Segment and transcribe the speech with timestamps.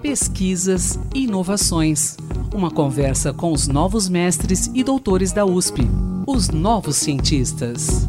[0.00, 2.16] Pesquisas e inovações.
[2.54, 5.82] Uma conversa com os novos mestres e doutores da USP,
[6.26, 8.06] os novos cientistas.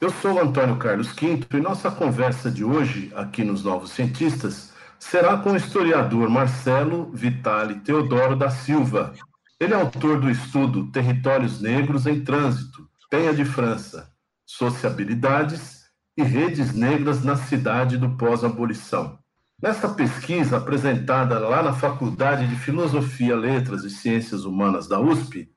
[0.00, 5.38] Eu sou Antônio Carlos Quinto e nossa conversa de hoje, aqui nos Novos Cientistas, será
[5.38, 9.14] com o historiador Marcelo Vitale Teodoro da Silva.
[9.58, 14.10] Ele é autor do estudo Territórios Negros em Trânsito, Penha de França,
[14.44, 15.86] Sociabilidades
[16.16, 19.18] e Redes Negras na Cidade do Pós-Abolição.
[19.60, 25.50] Nesta pesquisa, apresentada lá na Faculdade de Filosofia, Letras e Ciências Humanas da USP,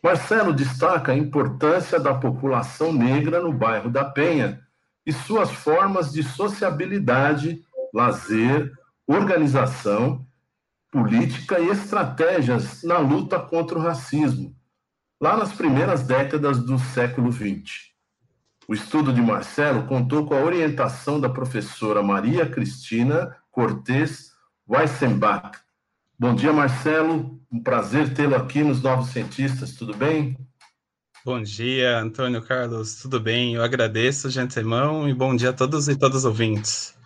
[0.00, 4.60] Marcelo destaca a importância da população negra no bairro da Penha
[5.04, 8.72] e suas formas de sociabilidade, lazer,
[9.08, 10.24] organização,
[10.88, 14.54] política e estratégias na luta contra o racismo,
[15.20, 17.91] lá nas primeiras décadas do século XX.
[18.72, 24.32] O estudo de Marcelo contou com a orientação da professora Maria Cristina Cortes
[24.66, 25.58] Weissenbach.
[26.18, 27.38] Bom dia, Marcelo.
[27.52, 29.74] Um prazer tê-lo aqui nos Novos Cientistas.
[29.74, 30.38] Tudo bem?
[31.22, 32.94] Bom dia, Antônio Carlos.
[32.94, 33.56] Tudo bem?
[33.56, 36.96] Eu agradeço de antemão e bom dia a todos e todas os ouvintes.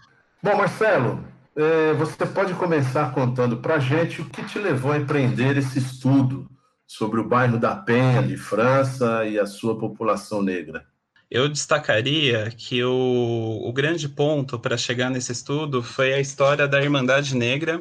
[0.41, 1.25] Bom, Marcelo,
[1.57, 5.81] é, você pode começar contando para a gente o que te levou a empreender esse
[5.81, 6.49] estudo
[6.87, 10.87] sobre o bairro da Penha, de França, e a sua população negra.
[11.29, 16.81] Eu destacaria que o, o grande ponto para chegar nesse estudo foi a história da
[16.81, 17.81] Irmandade Negra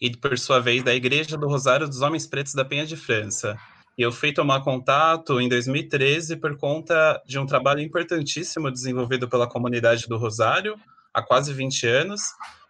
[0.00, 3.54] e, por sua vez, da Igreja do Rosário dos Homens Pretos da Penha de França.
[3.98, 9.46] E eu fui tomar contato em 2013 por conta de um trabalho importantíssimo desenvolvido pela
[9.46, 10.74] comunidade do Rosário
[11.12, 12.22] há quase 20 anos,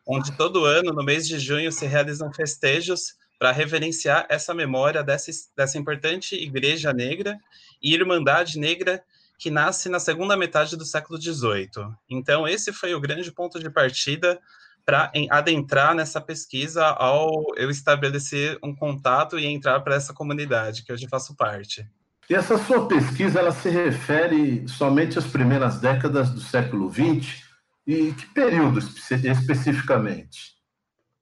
[0.05, 5.31] onde todo ano, no mês de junho, se realizam festejos para reverenciar essa memória dessa,
[5.57, 7.39] dessa importante igreja negra
[7.81, 9.05] e irmandade negra
[9.39, 11.95] que nasce na segunda metade do século XVIII.
[12.09, 14.41] Então, esse foi o grande ponto de partida
[14.85, 20.93] para adentrar nessa pesquisa ao eu estabelecer um contato e entrar para essa comunidade que
[20.93, 21.85] hoje faço parte.
[22.31, 27.45] E essa sua pesquisa ela se refere somente às primeiras décadas do século XX
[27.87, 30.57] e que período especificamente?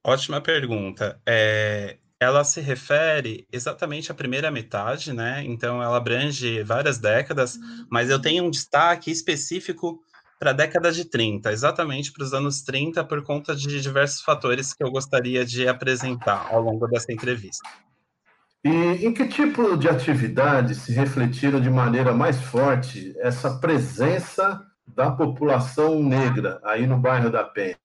[0.03, 1.19] Ótima pergunta.
[1.25, 5.43] É, ela se refere exatamente à primeira metade, né?
[5.43, 7.57] Então ela abrange várias décadas,
[7.89, 9.99] mas eu tenho um destaque específico
[10.39, 14.73] para a década de 30, exatamente para os anos 30, por conta de diversos fatores
[14.73, 17.67] que eu gostaria de apresentar ao longo dessa entrevista.
[18.63, 25.11] E em que tipo de atividade se refletiram de maneira mais forte essa presença da
[25.11, 27.77] população negra aí no bairro da Penha?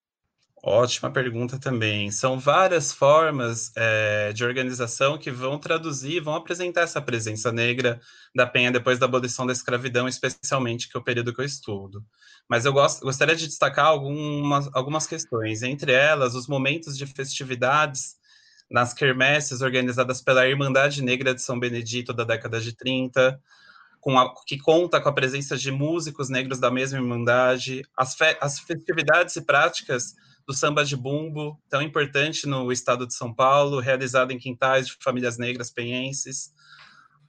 [0.63, 2.11] Ótima pergunta também.
[2.11, 7.99] São várias formas é, de organização que vão traduzir, vão apresentar essa presença negra
[8.35, 12.05] da Penha depois da abolição da escravidão, especialmente, que é o período que eu estudo.
[12.47, 18.17] Mas eu gost, gostaria de destacar algumas, algumas questões, entre elas, os momentos de festividades
[18.71, 23.41] nas quermesses organizadas pela Irmandade Negra de São Benedito da década de 30,
[24.09, 28.61] a, que conta com a presença de músicos negros da mesma Irmandade, as, fe, as
[28.61, 30.15] festividades e práticas
[30.51, 34.97] do samba de bumbo, tão importante no estado de São Paulo, realizado em quintais de
[35.01, 36.53] famílias negras penhenses.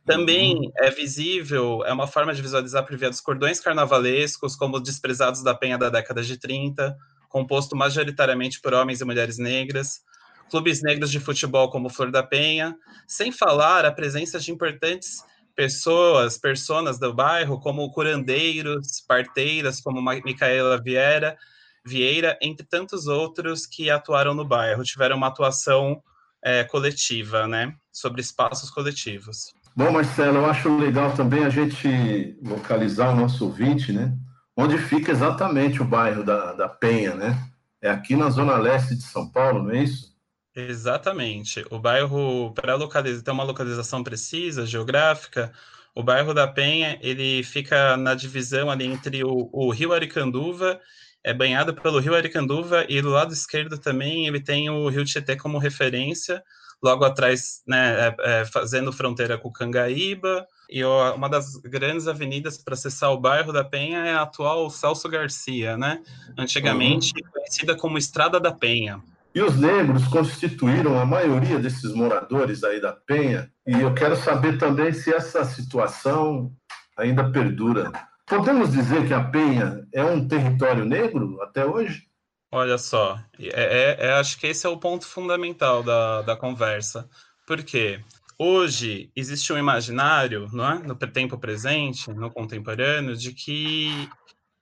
[0.03, 0.71] Também uhum.
[0.77, 5.43] é visível, é uma forma de visualizar por via dos cordões carnavalescos, como os Desprezados
[5.43, 6.97] da Penha da década de 30,
[7.29, 10.01] composto majoritariamente por homens e mulheres negras,
[10.49, 12.75] clubes negros de futebol como Flor da Penha,
[13.07, 15.23] sem falar a presença de importantes
[15.55, 21.37] pessoas, personas do bairro, como curandeiros, parteiras, como Micaela Vieira,
[21.85, 26.01] Vieira, entre tantos outros que atuaram no bairro, tiveram uma atuação
[26.43, 29.53] é, coletiva, né, sobre espaços coletivos.
[29.75, 34.13] Bom, Marcelo, eu acho legal também a gente localizar o nosso ouvinte, né,
[34.55, 37.47] onde fica exatamente o bairro da, da Penha, né?
[37.81, 40.11] É aqui na zona leste de São Paulo, não é isso?
[40.55, 41.65] Exatamente.
[41.71, 45.51] O bairro, para localizar, ter uma localização precisa, geográfica,
[45.95, 50.79] o bairro da Penha, ele fica na divisão ali entre o, o Rio Aricanduva
[51.23, 55.35] é banhado pelo rio Aricanduva e do lado esquerdo também ele tem o rio Tietê
[55.35, 56.43] como referência,
[56.81, 62.57] logo atrás, né, é, é, fazendo fronteira com Cangaíba, e ó, uma das grandes avenidas
[62.57, 66.01] para acessar o bairro da Penha é a atual Celso Garcia, né,
[66.37, 67.31] antigamente uhum.
[67.31, 68.99] conhecida como Estrada da Penha.
[69.33, 74.57] E os negros constituíram a maioria desses moradores aí da Penha, e eu quero saber
[74.57, 76.51] também se essa situação
[76.97, 77.91] ainda perdura
[78.25, 82.07] Podemos dizer que a Penha é um território negro até hoje?
[82.53, 87.09] Olha só, é, é, é, acho que esse é o ponto fundamental da, da conversa.
[87.47, 88.01] Porque
[88.37, 90.87] hoje existe um imaginário, é?
[90.87, 94.09] no tempo presente, no contemporâneo, de que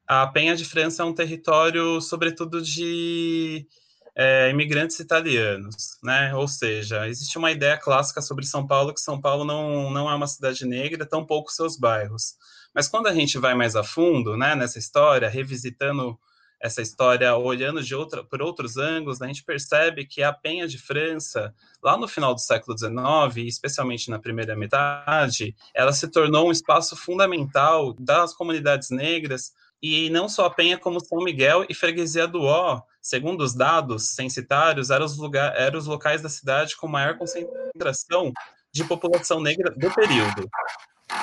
[0.08, 3.68] a Penha de França é um território, sobretudo, de
[4.16, 6.36] é, imigrantes italianos, né?
[6.36, 10.14] Ou seja, existe uma ideia clássica sobre São Paulo que São Paulo não, não é
[10.14, 12.36] uma cidade negra, tampouco seus bairros.
[12.74, 16.18] Mas quando a gente vai mais a fundo, né, nessa história, revisitando
[16.62, 20.78] essa história olhando de outra, por outros ângulos, a gente percebe que a Penha de
[20.78, 26.52] França, lá no final do século XIX, especialmente na primeira metade, ela se tornou um
[26.52, 32.28] espaço fundamental das comunidades negras, e não só a Penha, como São Miguel e Freguesia
[32.28, 36.86] do Ó, segundo os dados censitários, eram os, lugar, eram os locais da cidade com
[36.86, 38.34] maior concentração
[38.74, 40.50] de população negra do período.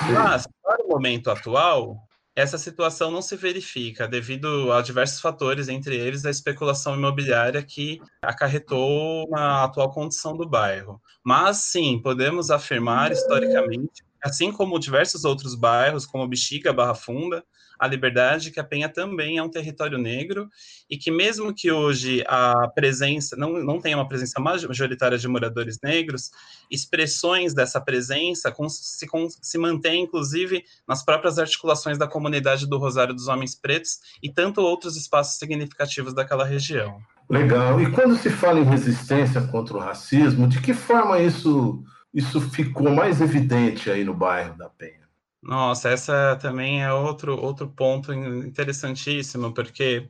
[0.05, 2.07] Mas, para o momento atual,
[2.37, 7.99] essa situação não se verifica devido a diversos fatores, entre eles a especulação imobiliária que
[8.21, 11.01] acarretou na atual condição do bairro.
[11.25, 17.43] Mas sim, podemos afirmar historicamente, assim como diversos outros bairros, como Bexiga, Barra Funda,
[17.79, 20.49] a liberdade que a Penha também é um território negro
[20.89, 25.79] e que mesmo que hoje a presença não, não tenha uma presença majoritária de moradores
[25.83, 26.31] negros,
[26.69, 29.07] expressões dessa presença se,
[29.41, 34.61] se mantém inclusive nas próprias articulações da comunidade do Rosário dos Homens Pretos e tanto
[34.61, 36.99] outros espaços significativos daquela região.
[37.29, 37.81] Legal.
[37.81, 41.83] E quando se fala em resistência contra o racismo, de que forma isso
[42.13, 45.06] isso ficou mais evidente aí no bairro da Penha?
[45.47, 50.09] Nossa, essa também é outro, outro ponto interessantíssimo, porque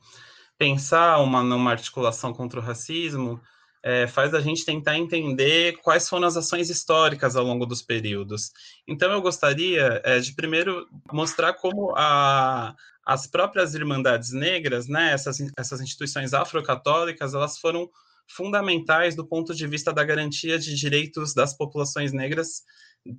[0.57, 3.39] pensar uma, numa articulação contra o racismo
[3.84, 8.51] é, faz a gente tentar entender quais foram as ações históricas ao longo dos períodos.
[8.88, 12.75] Então, eu gostaria é, de primeiro mostrar como a,
[13.06, 17.88] as próprias Irmandades Negras, né, essas, essas instituições afrocatólicas, elas foram
[18.28, 22.63] fundamentais do ponto de vista da garantia de direitos das populações negras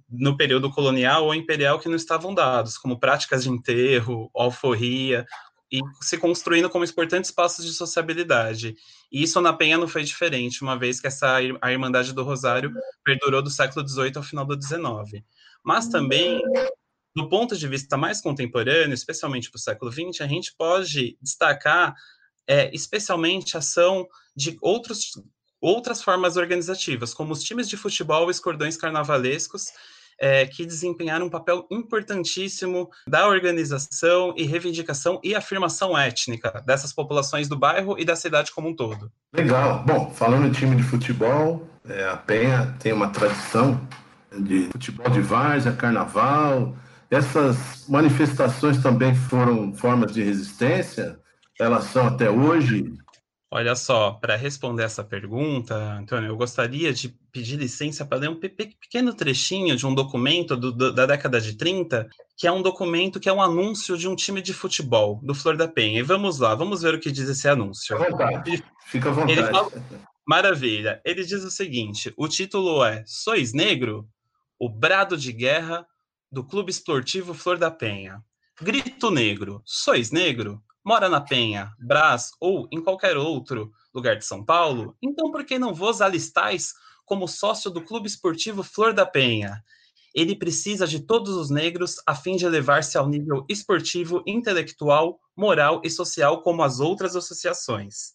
[0.09, 5.27] no período colonial ou imperial que não estavam dados, como práticas de enterro, alforria,
[5.71, 8.75] e se construindo como importantes espaços de sociabilidade.
[9.13, 12.73] E isso na Penha não foi diferente, uma vez que essa a Irmandade do Rosário
[13.05, 15.23] perdurou do século XVIII ao final do XIX.
[15.63, 16.41] Mas também,
[17.15, 21.95] do ponto de vista mais contemporâneo, especialmente para o século XX, a gente pode destacar
[22.47, 25.13] é, especialmente ação de outros
[25.61, 29.67] outras formas organizativas, como os times de futebol e os cordões carnavalescos,
[30.21, 37.49] é, que desempenharam um papel importantíssimo da organização e reivindicação e afirmação étnica dessas populações
[37.49, 39.11] do bairro e da cidade como um todo.
[39.33, 39.85] Legal.
[39.85, 43.81] Bom, falando em time de futebol, é, a Penha tem uma tradição
[44.37, 46.75] de futebol de várzea, carnaval.
[47.11, 51.19] Essas manifestações também foram formas de resistência?
[51.59, 52.93] Elas são até hoje
[53.51, 58.39] Olha só, para responder essa pergunta, Antônio, eu gostaria de pedir licença para ler um
[58.39, 62.07] pequeno trechinho de um documento do, do, da década de 30,
[62.37, 65.57] que é um documento que é um anúncio de um time de futebol do Flor
[65.57, 66.01] da Penha.
[66.01, 67.97] E vamos lá, vamos ver o que diz esse anúncio.
[67.97, 68.65] Fica à vontade.
[68.87, 69.33] Fica à vontade.
[69.33, 69.73] Ele fala,
[70.27, 71.01] maravilha.
[71.03, 74.07] Ele diz o seguinte: o título é Sois Negro?
[74.59, 75.87] O brado de guerra
[76.31, 78.23] do Clube Esportivo Flor da Penha.
[78.61, 79.63] Grito negro.
[79.65, 80.63] Sois negro?
[80.89, 85.59] Mora na Penha, Brás ou em qualquer outro lugar de São Paulo, então por que
[85.59, 86.73] não vos alistais
[87.05, 89.63] como sócio do Clube Esportivo Flor da Penha?
[90.15, 95.83] Ele precisa de todos os negros a fim de elevar-se ao nível esportivo, intelectual, moral
[95.85, 98.15] e social como as outras associações.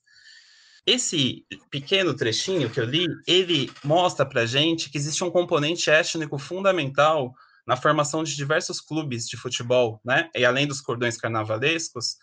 [0.83, 6.39] Esse pequeno trechinho que eu li, ele mostra para gente que existe um componente étnico
[6.39, 7.36] fundamental
[7.67, 10.27] na formação de diversos clubes de futebol, né?
[10.36, 12.17] E além dos cordões carnavalescos,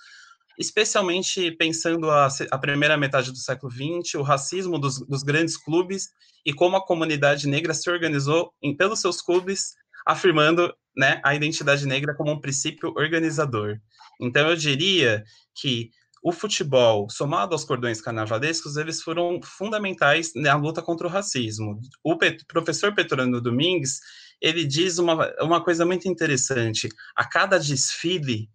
[0.60, 6.10] especialmente pensando a, a primeira metade do século XX, o racismo dos, dos, grandes clubes
[6.44, 9.74] e como a comunidade negra se organizou em, pelos seus clubes,
[10.06, 13.78] afirmando né, a identidade negra como um princípio organizador.
[14.20, 15.24] Então, eu diria
[15.54, 15.88] que
[16.22, 21.80] o futebol, somado aos cordões carnavalescos, eles foram fundamentais na luta contra o racismo.
[22.04, 24.00] O Pet professor Petrano Domingues,
[24.38, 26.90] ele diz uma, uma coisa muito interessante.
[27.16, 28.50] A cada desfile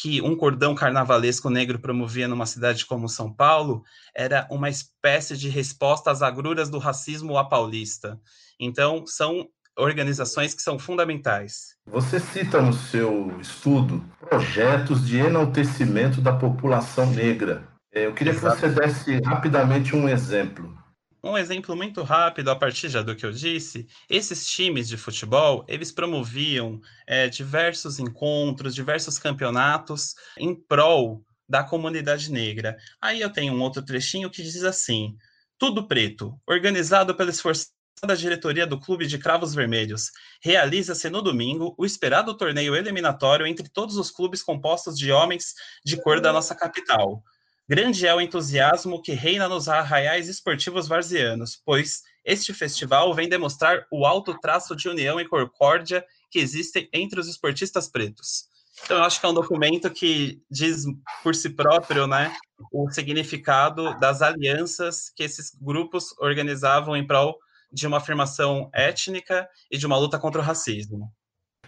[0.00, 3.82] que um cordão carnavalesco negro promovia numa cidade como São Paulo
[4.14, 8.20] era uma espécie de resposta às agruras do racismo à paulista.
[8.60, 11.74] Então, são organizações que são fundamentais.
[11.84, 17.66] Você cita no seu estudo projetos de enaltecimento da população negra.
[17.92, 18.54] É, eu queria Exato.
[18.54, 20.78] que você desse rapidamente um exemplo.
[21.22, 25.64] Um exemplo muito rápido a partir já do que eu disse, esses times de futebol,
[25.66, 32.76] eles promoviam é, diversos encontros, diversos campeonatos em prol da comunidade negra.
[33.00, 35.16] Aí eu tenho um outro trechinho que diz assim,
[35.58, 37.72] Tudo Preto, organizado pela esforçada
[38.16, 43.96] diretoria do Clube de Cravos Vermelhos, realiza-se no domingo o esperado torneio eliminatório entre todos
[43.96, 47.24] os clubes compostos de homens de cor da nossa capital.
[47.68, 53.86] Grande é o entusiasmo que reina nos arraiais esportivos varzianos, pois este festival vem demonstrar
[53.92, 58.46] o alto traço de união e concórdia que existe entre os esportistas pretos.
[58.82, 60.84] Então, eu acho que é um documento que diz
[61.22, 62.34] por si próprio, né,
[62.72, 67.36] o significado das alianças que esses grupos organizavam em prol
[67.70, 71.12] de uma afirmação étnica e de uma luta contra o racismo.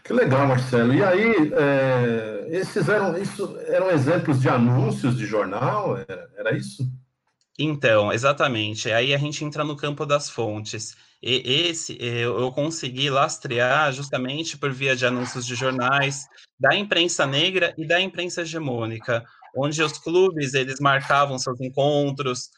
[0.05, 0.95] Que legal, Marcelo.
[0.95, 5.97] E aí, é, esses eram, isso, eram exemplos de anúncios de jornal?
[5.97, 6.91] Era, era isso?
[7.59, 8.91] Então, exatamente.
[8.91, 10.97] Aí a gente entra no campo das fontes.
[11.23, 16.25] E esse eu consegui lastrear justamente por via de anúncios de jornais
[16.59, 19.23] da imprensa negra e da imprensa hegemônica,
[19.55, 22.51] onde os clubes eles marcavam seus encontros,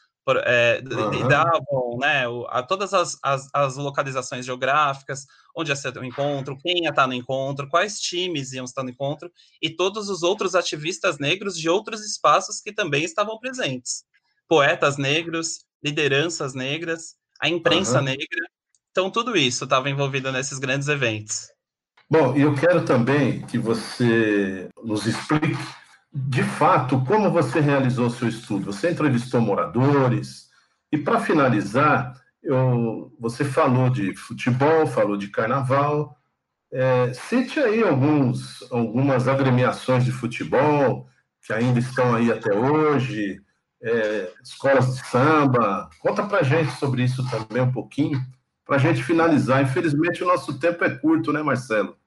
[0.45, 1.27] é, uhum.
[1.27, 5.25] davam né, a todas as, as, as, localizações geográficas,
[5.55, 8.89] onde ia ser o encontro, quem ia estar no encontro, quais times iam estar no
[8.89, 9.29] encontro,
[9.61, 14.03] e todos os outros ativistas negros de outros espaços que também estavam presentes.
[14.47, 18.05] Poetas negros, lideranças negras, a imprensa uhum.
[18.05, 18.47] negra.
[18.91, 21.47] Então, tudo isso estava envolvido nesses grandes eventos.
[22.09, 25.57] Bom, e eu quero também que você nos explique
[26.13, 28.71] de fato, como você realizou seu estudo?
[28.71, 30.49] Você entrevistou moradores?
[30.91, 36.15] E para finalizar, eu, você falou de futebol, falou de carnaval.
[36.71, 41.07] É, cite aí alguns, algumas agremiações de futebol
[41.41, 43.41] que ainda estão aí até hoje,
[43.81, 45.89] é, escolas de samba.
[45.99, 48.21] Conta para gente sobre isso também um pouquinho,
[48.63, 49.63] para a gente finalizar.
[49.63, 51.97] Infelizmente, o nosso tempo é curto, né, Marcelo?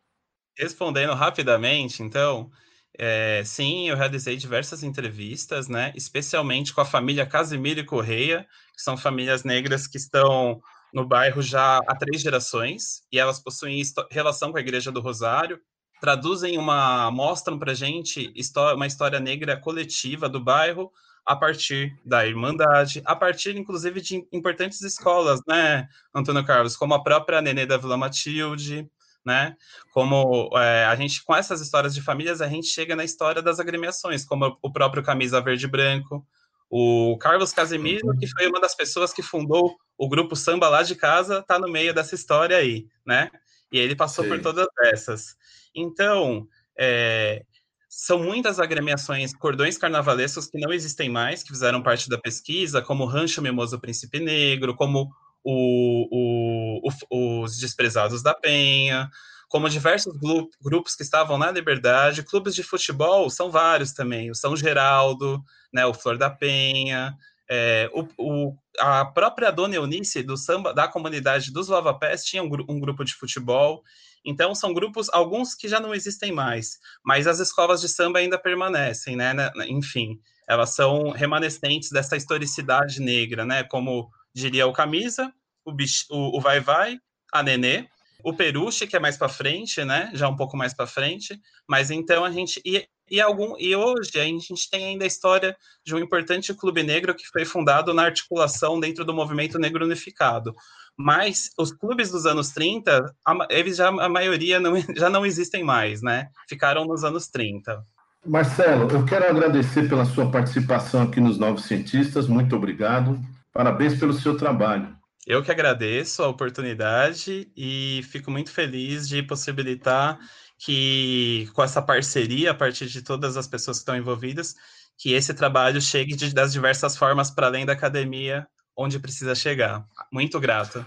[0.57, 2.51] Respondendo rapidamente, então,
[2.99, 8.83] é, sim, eu realizei diversas entrevistas, né, especialmente com a família Casimiro e Correia, que
[8.83, 10.61] são famílias negras que estão
[10.93, 15.61] no bairro já há três gerações, e elas possuem relação com a Igreja do Rosário,
[16.01, 18.33] traduzem uma, mostram para gente
[18.75, 20.91] uma história negra coletiva do bairro
[21.25, 27.03] a partir da Irmandade, a partir, inclusive, de importantes escolas, né, Antônio Carlos, como a
[27.03, 28.89] própria Nenê da Vila Matilde,
[29.27, 29.57] né?
[29.91, 33.59] Como é, a gente, com essas histórias de famílias, a gente chega na história das
[33.59, 36.25] agremiações, como o próprio Camisa Verde Branco,
[36.71, 40.95] o Carlos Casemiro, que foi uma das pessoas que fundou o grupo Samba lá de
[40.95, 43.31] casa, está no meio dessa história aí, né?
[43.73, 44.31] E ele passou Sim.
[44.31, 45.37] por todas essas.
[45.75, 46.47] Então,
[46.79, 47.45] é,
[47.89, 53.07] são muitas agremiações, cordões carnavalescos que não existem mais, que fizeram parte da pesquisa, como
[53.07, 55.11] Rancho Mimoso Príncipe Negro, como
[55.49, 59.09] o, o, os Desprezados da Penha,
[59.49, 60.13] como diversos
[60.61, 65.41] grupos que estavam na Liberdade, clubes de futebol são vários também, o São Geraldo,
[65.73, 67.17] né, o Flor da Penha,
[67.49, 72.51] é, o, o, a própria Dona Eunice do samba da comunidade dos Lavapés tinha um,
[72.69, 73.85] um, grupo de futebol.
[74.25, 78.37] Então são grupos, alguns que já não existem mais, mas as escolas de samba ainda
[78.37, 79.33] permanecem, né?
[79.69, 83.63] Enfim, elas são remanescentes dessa historicidade negra, né?
[83.63, 85.33] Como diria o Camisa,
[85.65, 85.73] o,
[86.11, 86.99] o, o Vai Vai,
[87.33, 87.87] a Nenê,
[88.23, 90.11] o Peruche, que é mais para frente, né?
[90.13, 94.11] Já um pouco mais para frente, mas então a gente e, e algum e hoje
[94.17, 98.03] a gente tem ainda a história de um importante clube negro que foi fundado na
[98.03, 100.55] articulação dentro do movimento negro unificado.
[100.99, 105.65] Mas os clubes dos anos 30, a, eles já a maioria não, já não existem
[105.65, 106.29] mais, né?
[106.49, 107.83] Ficaram nos anos 30.
[108.27, 112.27] Marcelo, eu quero agradecer pela sua participação aqui nos Novos Cientistas.
[112.27, 113.21] Muito obrigado.
[113.57, 114.95] Parabéns pelo seu trabalho.
[115.27, 120.19] Eu que agradeço a oportunidade e fico muito feliz de possibilitar
[120.59, 124.55] que, com essa parceria, a partir de todas as pessoas que estão envolvidas,
[124.99, 128.47] que esse trabalho chegue de, das diversas formas para além da academia,
[128.77, 129.87] onde precisa chegar.
[130.13, 130.85] Muito grato.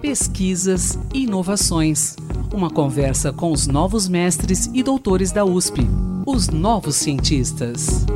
[0.00, 2.14] Pesquisas e inovações.
[2.54, 5.80] Uma conversa com os novos mestres e doutores da USP,
[6.24, 8.06] os novos cientistas.